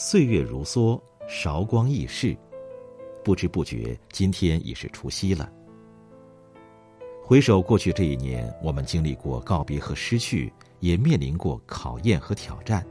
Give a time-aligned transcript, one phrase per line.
[0.00, 0.96] 岁月如梭，
[1.26, 2.36] 韶光易逝，
[3.24, 5.50] 不知不觉，今天已是除夕了。
[7.20, 12.86] 回首过去这一年，我们经历过告别和失去，也面临过考验和挑战。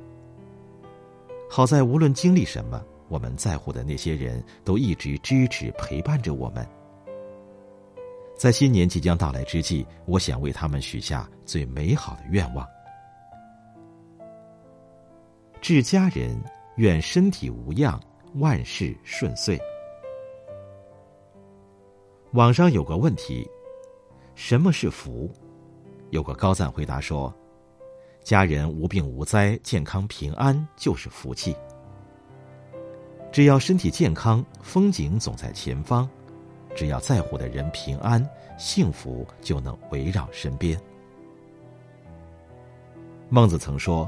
[1.50, 6.68] 好在无论经历什么，我们在乎的那些人都一直支持陪伴着我们。
[8.36, 12.68] 在新年即将到来之际，我想为他们许下最美好的愿望：
[15.62, 16.38] 致家人，
[16.78, 18.00] 愿身体无恙，
[18.36, 19.60] 万事顺遂。
[22.34, 23.48] 网上有个问题。
[24.36, 25.28] 什么是福？
[26.12, 27.34] 有个高赞回答说
[28.24, 31.56] ：“家人无病无灾、健康平安就是福气。
[33.32, 36.08] 只要身体健康，风景总在前方；
[36.76, 38.24] 只要在乎的人平安，
[38.60, 40.80] 幸福就能围绕身边。”
[43.30, 44.08] 孟子曾说：“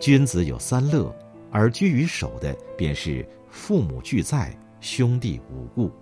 [0.00, 1.14] 君子有三乐，
[1.52, 5.92] 而居于首的便是父母俱在，兄弟无故。”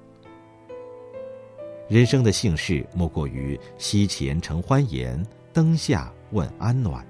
[1.90, 5.20] 人生的幸事，莫过于膝前承欢颜，
[5.52, 7.04] 灯下问安暖。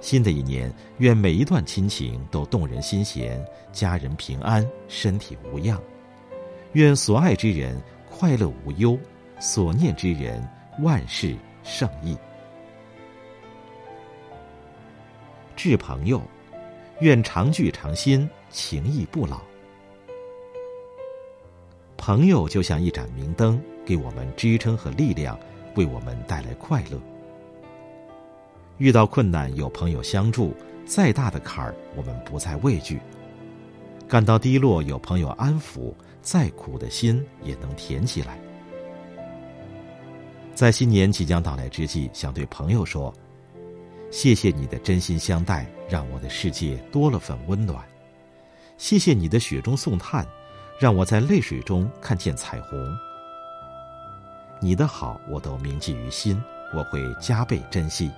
[0.00, 5.80] 新的一年，愿每一段亲情都动人心弦，家人平安，身体无恙。
[6.74, 8.98] 愿所爱之人快乐无忧，
[9.40, 10.46] 所念之人
[10.82, 12.14] 万事胜意。
[15.66, 16.20] 致朋友，
[17.00, 19.40] 愿常聚常新，情谊不老。
[21.96, 25.40] 朋友就像一盏明灯，给我们支撑和力量，
[25.74, 27.00] 为我们带来快乐。
[28.76, 32.98] 遇到困难有朋友相助，再大的坎儿我们不再畏惧；
[34.06, 38.38] 感到低落有朋友安抚，再苦的心也能甜起来。
[40.54, 43.10] 在新年即将到来之际，想对朋友说：
[44.14, 47.82] 谢谢你的真心相待，让我的世界多了份温暖；
[48.78, 50.24] 谢谢你的雪中送炭。
[50.78, 52.96] 让我在泪水中看见彩虹。
[54.60, 56.40] 你的好我都铭记于心，
[56.72, 58.08] 我会加倍珍惜。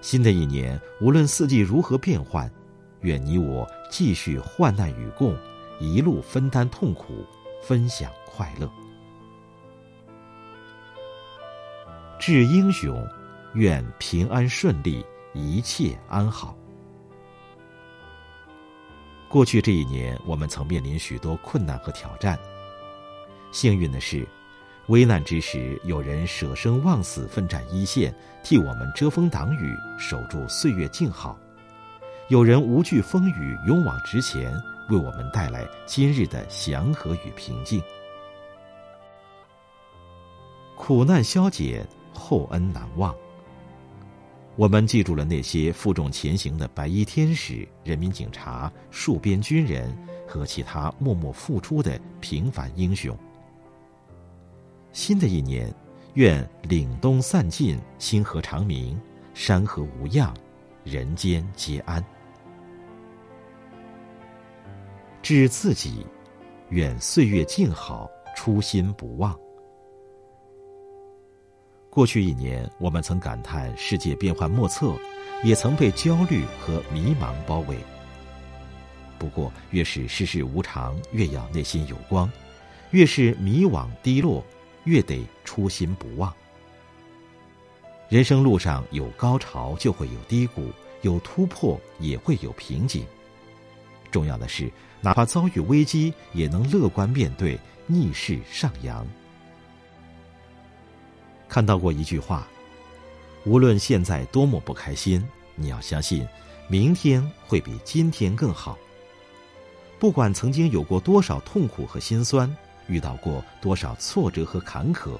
[0.00, 2.50] 新的一年，无论四季如何变换，
[3.00, 5.36] 愿你我继续患难与共，
[5.80, 7.26] 一路分担痛苦，
[7.62, 8.70] 分享快乐。
[12.18, 13.06] 致英雄，
[13.54, 15.04] 愿平安顺利，
[15.34, 16.56] 一切安好。
[19.28, 22.38] 过去这一年，我们曾面临许多困难和挑战。
[23.50, 24.26] 幸运的是，
[24.88, 31.38] 危难之时，有人舍生忘死，奋战一线，替我们遮风挡雨，守住岁月静好；
[32.28, 34.50] 有人无惧风雨，勇往直前，
[34.88, 37.82] 为我们带来今日的祥和与平静。
[40.74, 43.14] 苦难消解，厚恩难忘。
[44.62, 49.92] 我们记住了那些负重前行的白衣天使、人民警察、戍边军人
[50.24, 53.18] 和其他默默付出的平凡英雄。
[54.92, 55.74] 新的一年，
[56.14, 58.96] 愿凛冬散尽，星河长明，
[59.34, 60.32] 山河无恙，
[60.84, 62.00] 人间皆安。
[65.22, 66.06] 致自己，
[66.68, 69.36] 愿岁月静好，初心不忘。
[71.94, 74.94] 过去一年，我们曾感叹世界变幻莫测，
[75.44, 77.76] 也曾被焦虑和迷茫包围。
[79.18, 82.26] 不过，越是世事无常，越要内心有光；
[82.92, 84.42] 越是迷惘低落，
[84.84, 86.32] 越得初心不忘。
[88.08, 90.62] 人生路上有高潮，就会有低谷；
[91.02, 93.04] 有突破，也会有瓶颈。
[94.10, 94.72] 重要的是，
[95.02, 99.06] 哪怕遭遇危机，也能乐观面对，逆势上扬。
[101.52, 102.48] 看到过一句话
[103.44, 105.22] ：“无论现在多么不开心，
[105.54, 106.26] 你要相信，
[106.66, 108.78] 明天会比今天更好。
[109.98, 112.50] 不管曾经有过多少痛苦和心酸，
[112.88, 115.18] 遇到过多少挫折和坎坷，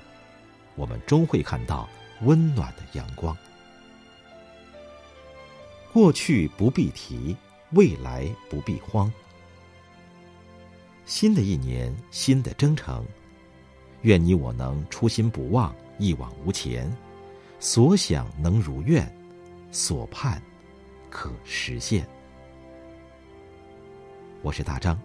[0.74, 1.86] 我们终会看到
[2.22, 3.36] 温暖的阳光。
[5.92, 7.36] 过去不必提，
[7.72, 9.12] 未来不必慌。
[11.04, 13.04] 新的一年，新的征程，
[14.00, 16.90] 愿你我能初心不忘。”一往无前，
[17.60, 19.10] 所想能如愿，
[19.70, 20.42] 所盼
[21.10, 22.06] 可实现。
[24.42, 24.98] 我是大张，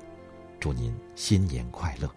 [0.60, 2.10] 祝您新年快乐。